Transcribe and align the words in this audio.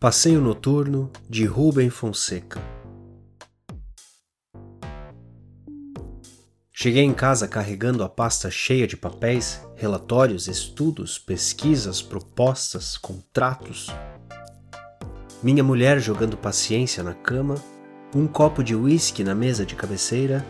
Passeio 0.00 0.40
Noturno 0.40 1.10
de 1.28 1.44
Rubem 1.44 1.90
Fonseca. 1.90 2.58
Cheguei 6.72 7.02
em 7.02 7.12
casa 7.12 7.46
carregando 7.46 8.02
a 8.02 8.08
pasta 8.08 8.50
cheia 8.50 8.86
de 8.86 8.96
papéis, 8.96 9.60
relatórios, 9.76 10.48
estudos, 10.48 11.18
pesquisas, 11.18 12.00
propostas, 12.00 12.96
contratos. 12.96 13.88
Minha 15.42 15.62
mulher 15.62 16.00
jogando 16.00 16.34
paciência 16.34 17.02
na 17.02 17.12
cama, 17.12 17.56
um 18.16 18.26
copo 18.26 18.64
de 18.64 18.74
uísque 18.74 19.22
na 19.22 19.34
mesa 19.34 19.66
de 19.66 19.74
cabeceira, 19.74 20.42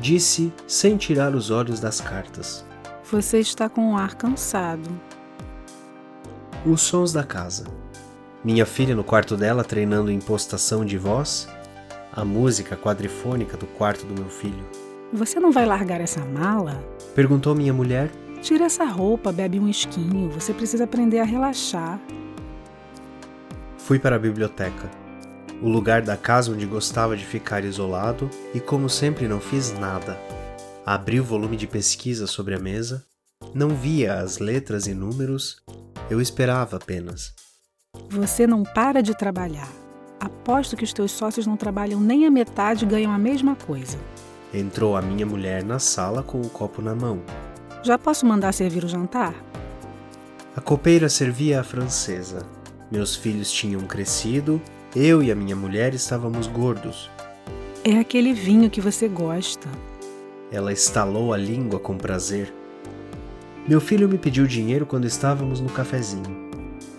disse 0.00 0.52
sem 0.66 0.96
tirar 0.96 1.32
os 1.36 1.48
olhos 1.48 1.78
das 1.78 2.00
cartas: 2.00 2.64
Você 3.08 3.38
está 3.38 3.68
com 3.68 3.92
um 3.92 3.96
ar 3.96 4.16
cansado. 4.16 4.90
Os 6.66 6.80
sons 6.80 7.12
da 7.12 7.22
casa. 7.22 7.85
Minha 8.46 8.64
filha 8.64 8.94
no 8.94 9.02
quarto 9.02 9.36
dela 9.36 9.64
treinando 9.64 10.08
impostação 10.08 10.84
de 10.84 10.96
voz, 10.96 11.48
a 12.12 12.24
música 12.24 12.76
quadrifônica 12.76 13.56
do 13.56 13.66
quarto 13.66 14.06
do 14.06 14.14
meu 14.14 14.30
filho. 14.30 14.64
Você 15.12 15.40
não 15.40 15.50
vai 15.50 15.66
largar 15.66 16.00
essa 16.00 16.24
mala? 16.24 16.80
Perguntou 17.12 17.56
minha 17.56 17.72
mulher. 17.72 18.08
Tira 18.40 18.66
essa 18.66 18.84
roupa, 18.84 19.32
bebe 19.32 19.58
um 19.58 19.68
esquinho. 19.68 20.30
Você 20.30 20.54
precisa 20.54 20.84
aprender 20.84 21.18
a 21.18 21.24
relaxar. 21.24 22.00
Fui 23.78 23.98
para 23.98 24.14
a 24.14 24.20
biblioteca, 24.20 24.88
o 25.60 25.68
lugar 25.68 26.02
da 26.02 26.16
casa 26.16 26.52
onde 26.52 26.66
gostava 26.66 27.16
de 27.16 27.26
ficar 27.26 27.64
isolado 27.64 28.30
e, 28.54 28.60
como 28.60 28.88
sempre, 28.88 29.26
não 29.26 29.40
fiz 29.40 29.76
nada. 29.76 30.16
Abri 30.86 31.18
o 31.18 31.24
volume 31.24 31.56
de 31.56 31.66
pesquisa 31.66 32.28
sobre 32.28 32.54
a 32.54 32.60
mesa, 32.60 33.04
não 33.52 33.70
via 33.70 34.20
as 34.20 34.38
letras 34.38 34.86
e 34.86 34.94
números, 34.94 35.60
eu 36.08 36.20
esperava 36.20 36.76
apenas. 36.76 37.34
Você 38.10 38.46
não 38.46 38.62
para 38.62 39.02
de 39.02 39.16
trabalhar. 39.16 39.68
Aposto 40.20 40.76
que 40.76 40.84
os 40.84 40.92
teus 40.92 41.10
sócios 41.10 41.46
não 41.46 41.56
trabalham 41.56 42.00
nem 42.00 42.26
a 42.26 42.30
metade 42.30 42.84
e 42.84 42.88
ganham 42.88 43.12
a 43.12 43.18
mesma 43.18 43.54
coisa. 43.54 43.98
Entrou 44.52 44.96
a 44.96 45.02
minha 45.02 45.26
mulher 45.26 45.62
na 45.62 45.78
sala 45.78 46.22
com 46.22 46.40
o 46.40 46.48
copo 46.48 46.80
na 46.80 46.94
mão. 46.94 47.20
Já 47.82 47.98
posso 47.98 48.24
mandar 48.24 48.52
servir 48.52 48.84
o 48.84 48.88
jantar? 48.88 49.34
A 50.56 50.60
copeira 50.60 51.08
servia 51.08 51.60
a 51.60 51.64
francesa. 51.64 52.46
Meus 52.90 53.14
filhos 53.14 53.50
tinham 53.52 53.82
crescido, 53.82 54.60
eu 54.94 55.22
e 55.22 55.30
a 55.30 55.34
minha 55.34 55.54
mulher 55.54 55.92
estávamos 55.92 56.46
gordos. 56.46 57.10
É 57.84 57.98
aquele 57.98 58.32
vinho 58.32 58.70
que 58.70 58.80
você 58.80 59.06
gosta. 59.06 59.68
Ela 60.50 60.72
estalou 60.72 61.32
a 61.32 61.36
língua 61.36 61.78
com 61.78 61.98
prazer. 61.98 62.52
Meu 63.68 63.80
filho 63.80 64.08
me 64.08 64.16
pediu 64.16 64.46
dinheiro 64.46 64.86
quando 64.86 65.04
estávamos 65.04 65.60
no 65.60 65.68
cafezinho. 65.68 66.45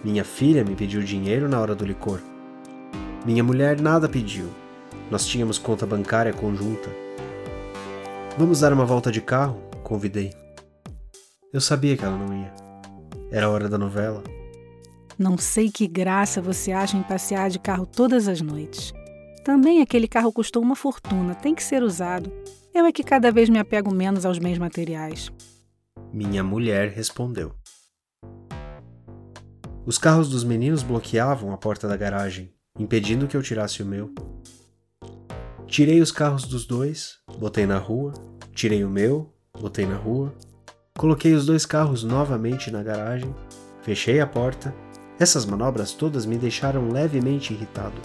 Minha 0.07 0.23
filha 0.23 0.63
me 0.63 0.73
pediu 0.73 1.03
dinheiro 1.03 1.49
na 1.49 1.59
hora 1.59 1.75
do 1.75 1.83
licor. 1.83 2.21
Minha 3.25 3.43
mulher 3.43 3.81
nada 3.81 4.07
pediu. 4.07 4.49
Nós 5.11 5.27
tínhamos 5.27 5.57
conta 5.57 5.85
bancária 5.85 6.31
conjunta. 6.31 6.89
Vamos 8.37 8.61
dar 8.61 8.71
uma 8.71 8.85
volta 8.85 9.11
de 9.11 9.19
carro? 9.19 9.61
Convidei. 9.83 10.33
Eu 11.51 11.59
sabia 11.59 11.97
que 11.97 12.05
ela 12.05 12.17
não 12.17 12.33
ia. 12.41 12.53
Era 13.29 13.47
a 13.47 13.49
hora 13.49 13.67
da 13.67 13.77
novela. 13.77 14.23
Não 15.19 15.37
sei 15.37 15.69
que 15.69 15.85
graça 15.85 16.41
você 16.41 16.71
acha 16.71 16.95
em 16.95 17.03
passear 17.03 17.49
de 17.49 17.59
carro 17.59 17.85
todas 17.85 18.29
as 18.29 18.39
noites. 18.39 18.93
Também 19.43 19.81
aquele 19.81 20.07
carro 20.07 20.31
custou 20.31 20.63
uma 20.63 20.77
fortuna, 20.77 21.35
tem 21.35 21.53
que 21.53 21.61
ser 21.61 21.83
usado. 21.83 22.31
Eu 22.73 22.85
é 22.85 22.93
que 22.93 23.03
cada 23.03 23.29
vez 23.29 23.49
me 23.49 23.59
apego 23.59 23.93
menos 23.93 24.25
aos 24.25 24.39
bens 24.39 24.57
materiais. 24.57 25.29
Minha 26.13 26.45
mulher 26.45 26.91
respondeu. 26.91 27.56
Os 29.87 29.97
carros 29.97 30.27
dos 30.27 30.43
meninos 30.43 30.83
bloqueavam 30.83 31.53
a 31.53 31.57
porta 31.57 31.87
da 31.87 31.95
garagem, 31.95 32.51
impedindo 32.77 33.25
que 33.25 33.37
eu 33.37 33.41
tirasse 33.41 33.81
o 33.81 33.85
meu. 33.85 34.13
Tirei 35.65 36.01
os 36.01 36.11
carros 36.11 36.43
dos 36.43 36.65
dois, 36.65 37.19
botei 37.39 37.65
na 37.65 37.77
rua, 37.77 38.11
tirei 38.53 38.83
o 38.83 38.89
meu, 38.89 39.33
botei 39.57 39.85
na 39.85 39.95
rua, 39.95 40.35
coloquei 40.97 41.33
os 41.33 41.45
dois 41.45 41.65
carros 41.65 42.03
novamente 42.03 42.69
na 42.69 42.83
garagem, 42.83 43.33
fechei 43.81 44.19
a 44.19 44.27
porta. 44.27 44.75
Essas 45.17 45.45
manobras 45.45 45.93
todas 45.93 46.25
me 46.25 46.37
deixaram 46.37 46.89
levemente 46.89 47.53
irritado, 47.53 48.01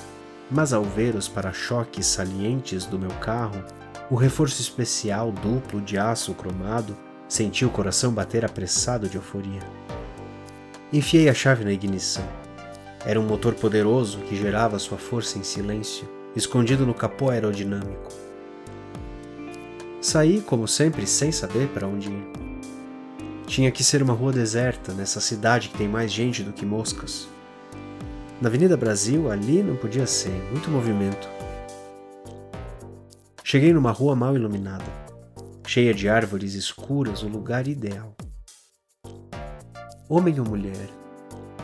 mas 0.49 0.73
ao 0.73 0.85
ver 0.85 1.17
os 1.17 1.27
para-choques 1.27 2.07
salientes 2.07 2.87
do 2.87 2.97
meu 2.97 3.11
carro, 3.19 3.61
o 4.09 4.15
reforço 4.15 4.61
especial 4.61 5.33
duplo 5.33 5.81
de 5.81 5.99
aço 5.99 6.33
cromado, 6.33 6.97
senti 7.29 7.65
o 7.65 7.71
coração 7.71 8.13
bater 8.15 8.45
apressado 8.45 9.09
de 9.09 9.17
euforia. 9.17 9.82
Enfiei 10.93 11.29
a 11.31 11.35
chave 11.35 11.65
na 11.65 11.73
ignição. 11.73 12.29
Era 13.07 13.19
um 13.19 13.27
motor 13.27 13.55
poderoso 13.55 14.19
que 14.29 14.37
gerava 14.37 14.79
sua 14.79 14.99
força 14.99 15.39
em 15.39 15.43
silêncio 15.43 16.07
escondido 16.37 16.87
no 16.87 16.93
capô 16.93 17.31
aerodinâmico. 17.31 18.11
Saí, 20.01 20.41
como 20.41 20.69
sempre, 20.69 21.07
sem 21.07 21.33
saber 21.33 21.69
para 21.69 21.87
onde 21.87 22.11
ir. 22.11 22.27
Tinha 23.47 23.71
que 23.71 23.83
ser 23.83 24.03
uma 24.03 24.13
rua 24.13 24.33
deserta, 24.33 24.93
nessa 24.93 25.21
cidade 25.21 25.69
que 25.69 25.79
tem 25.79 25.89
mais 25.89 26.13
gente 26.13 26.43
do 26.43 26.53
que 26.53 26.67
moscas. 26.67 27.27
Na 28.41 28.49
Avenida 28.49 28.77
Brasil, 28.77 29.31
ali 29.31 29.63
não 29.63 29.77
podia 29.77 30.07
ser, 30.07 30.43
muito 30.51 30.71
movimento. 30.71 31.29
Cheguei 33.43 33.73
numa 33.73 33.93
rua 33.93 34.17
mal 34.17 34.35
iluminada, 34.35 34.85
cheia 35.67 35.95
de 35.95 36.09
árvores 36.09 36.55
escuras, 36.55 37.23
o 37.23 37.29
lugar 37.29 37.69
ideal. 37.69 38.15
Homem 40.13 40.39
ou 40.39 40.47
mulher, 40.47 40.91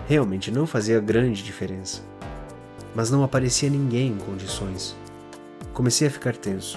realmente 0.08 0.50
não 0.50 0.66
fazia 0.66 0.98
grande 1.00 1.42
diferença 1.42 2.02
mas 2.94 3.10
não 3.10 3.22
aparecia 3.22 3.70
ninguém 3.70 4.08
em 4.08 4.16
condições. 4.16 4.96
Comecei 5.72 6.08
a 6.08 6.10
ficar 6.10 6.36
tenso. 6.36 6.76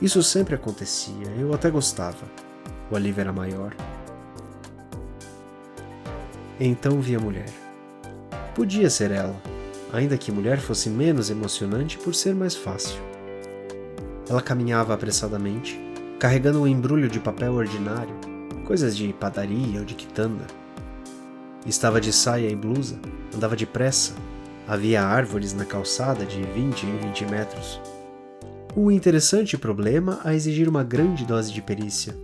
Isso 0.00 0.22
sempre 0.22 0.54
acontecia, 0.54 1.26
eu 1.38 1.52
até 1.52 1.68
gostava. 1.68 2.24
O 2.88 2.94
alívio 2.94 3.20
era 3.20 3.32
maior. 3.32 3.74
Então 6.58 7.00
vi 7.00 7.16
a 7.16 7.18
mulher. 7.18 7.48
Podia 8.54 8.88
ser 8.88 9.10
ela, 9.10 9.34
ainda 9.92 10.16
que 10.16 10.32
mulher 10.32 10.58
fosse 10.58 10.88
menos 10.88 11.30
emocionante 11.30 11.98
por 11.98 12.14
ser 12.14 12.34
mais 12.34 12.54
fácil. 12.54 13.00
Ela 14.28 14.40
caminhava 14.40 14.94
apressadamente, 14.94 15.78
carregando 16.18 16.62
um 16.62 16.66
embrulho 16.66 17.08
de 17.08 17.18
papel 17.18 17.54
ordinário, 17.54 18.14
coisas 18.64 18.96
de 18.96 19.12
padaria 19.12 19.80
ou 19.80 19.84
de 19.84 19.94
quitanda. 19.94 20.59
Estava 21.66 22.00
de 22.00 22.12
saia 22.12 22.48
e 22.48 22.56
blusa, 22.56 22.98
andava 23.34 23.54
depressa, 23.54 24.14
Havia 24.70 25.02
árvores 25.02 25.52
na 25.52 25.64
calçada 25.64 26.24
de 26.24 26.40
20 26.40 26.86
em 26.86 26.96
20 26.98 27.24
metros. 27.24 27.80
Um 28.76 28.88
interessante 28.88 29.58
problema 29.58 30.20
a 30.22 30.32
exigir 30.32 30.68
uma 30.68 30.84
grande 30.84 31.24
dose 31.26 31.52
de 31.52 31.60
perícia. 31.60 32.16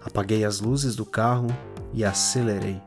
Apaguei 0.00 0.44
as 0.44 0.58
luzes 0.58 0.96
do 0.96 1.06
carro 1.06 1.46
e 1.94 2.04
acelerei. 2.04 2.82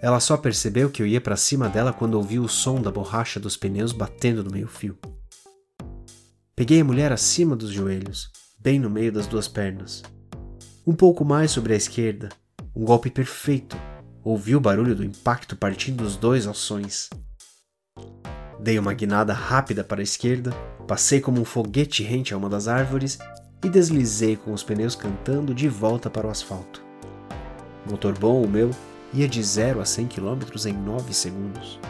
Ela 0.00 0.20
só 0.20 0.38
percebeu 0.38 0.88
que 0.88 1.02
eu 1.02 1.06
ia 1.06 1.20
para 1.20 1.36
cima 1.36 1.68
dela 1.68 1.92
quando 1.92 2.14
ouviu 2.14 2.44
o 2.44 2.48
som 2.48 2.80
da 2.80 2.90
borracha 2.90 3.38
dos 3.38 3.54
pneus 3.54 3.92
batendo 3.92 4.42
no 4.42 4.50
meio-fio. 4.50 4.96
Peguei 6.56 6.80
a 6.80 6.84
mulher 6.84 7.12
acima 7.12 7.54
dos 7.54 7.68
joelhos, 7.68 8.30
bem 8.58 8.78
no 8.78 8.88
meio 8.88 9.12
das 9.12 9.26
duas 9.26 9.48
pernas. 9.48 10.02
Um 10.86 10.94
pouco 10.94 11.26
mais 11.26 11.50
sobre 11.50 11.74
a 11.74 11.76
esquerda, 11.76 12.30
um 12.74 12.84
golpe 12.84 13.10
perfeito 13.10 13.76
Ouvi 14.24 14.54
o 14.54 14.60
barulho 14.60 14.94
do 14.94 15.04
impacto 15.04 15.56
partindo 15.56 16.04
dos 16.04 16.16
dois 16.16 16.46
alções. 16.46 17.10
Dei 18.60 18.78
uma 18.78 18.94
guinada 18.94 19.32
rápida 19.32 19.82
para 19.82 20.00
a 20.00 20.04
esquerda, 20.04 20.52
passei 20.86 21.20
como 21.20 21.40
um 21.40 21.44
foguete 21.44 22.04
rente 22.04 22.32
a 22.32 22.36
uma 22.36 22.48
das 22.48 22.68
árvores 22.68 23.18
e 23.64 23.68
deslizei 23.68 24.36
com 24.36 24.52
os 24.52 24.62
pneus 24.62 24.94
cantando 24.94 25.52
de 25.52 25.68
volta 25.68 26.08
para 26.08 26.28
o 26.28 26.30
asfalto. 26.30 26.84
Motor 27.90 28.16
bom 28.16 28.44
o 28.44 28.48
meu, 28.48 28.70
ia 29.12 29.26
de 29.26 29.42
0 29.42 29.80
a 29.80 29.84
100 29.84 30.06
km 30.06 30.66
em 30.66 30.72
9 30.72 31.12
segundos. 31.12 31.80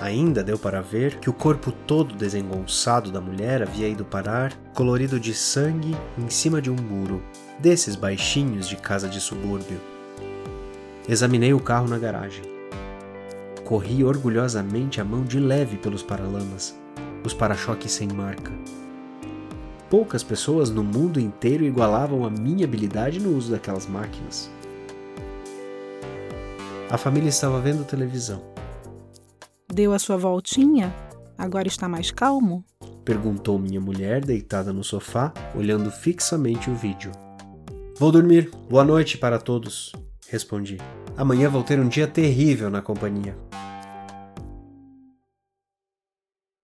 Ainda 0.00 0.42
deu 0.42 0.58
para 0.58 0.80
ver 0.80 1.18
que 1.18 1.28
o 1.28 1.34
corpo 1.34 1.70
todo 1.70 2.16
desengonçado 2.16 3.12
da 3.12 3.20
mulher 3.20 3.60
havia 3.60 3.88
ido 3.88 4.06
parar, 4.06 4.54
colorido 4.74 5.20
de 5.20 5.34
sangue, 5.34 5.94
em 6.16 6.30
cima 6.30 6.62
de 6.62 6.70
um 6.70 6.76
muro, 6.76 7.22
desses 7.60 7.94
baixinhos 7.94 8.66
de 8.66 8.76
casa 8.76 9.06
de 9.06 9.20
subúrbio. 9.20 9.91
Examinei 11.12 11.52
o 11.52 11.60
carro 11.60 11.86
na 11.86 11.98
garagem. 11.98 12.42
Corri 13.66 14.02
orgulhosamente 14.02 14.98
a 14.98 15.04
mão 15.04 15.24
de 15.24 15.38
leve 15.38 15.76
pelos 15.76 16.02
paralamas, 16.02 16.74
os 17.22 17.34
para-choques 17.34 17.92
sem 17.92 18.08
marca. 18.08 18.50
Poucas 19.90 20.22
pessoas 20.22 20.70
no 20.70 20.82
mundo 20.82 21.20
inteiro 21.20 21.66
igualavam 21.66 22.24
a 22.24 22.30
minha 22.30 22.64
habilidade 22.64 23.20
no 23.20 23.36
uso 23.36 23.52
daquelas 23.52 23.86
máquinas. 23.86 24.50
A 26.88 26.96
família 26.96 27.28
estava 27.28 27.60
vendo 27.60 27.84
televisão. 27.84 28.42
Deu 29.70 29.92
a 29.92 29.98
sua 29.98 30.16
voltinha? 30.16 30.94
Agora 31.36 31.68
está 31.68 31.86
mais 31.90 32.10
calmo? 32.10 32.64
Perguntou 33.04 33.58
minha 33.58 33.82
mulher 33.82 34.24
deitada 34.24 34.72
no 34.72 34.82
sofá, 34.82 35.30
olhando 35.54 35.90
fixamente 35.90 36.70
o 36.70 36.74
vídeo. 36.74 37.12
Vou 37.98 38.10
dormir. 38.10 38.50
Boa 38.70 38.82
noite 38.82 39.18
para 39.18 39.38
todos 39.38 39.92
respondi. 40.32 40.78
Amanhã 41.16 41.48
vou 41.48 41.62
ter 41.62 41.78
um 41.78 41.88
dia 41.88 42.06
terrível 42.06 42.70
na 42.70 42.80
companhia. 42.80 43.36